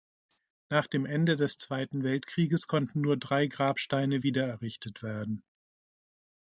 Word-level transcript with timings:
Nach 0.71 0.87
dem 0.87 1.05
Ende 1.05 1.35
des 1.35 1.59
Zweiten 1.59 2.01
Weltkrieges 2.03 2.65
konnten 2.65 3.01
nur 3.01 3.17
drei 3.17 3.45
Grabsteine 3.45 4.23
wieder 4.23 4.47
errichtet 4.47 5.03
werden. 5.03 5.43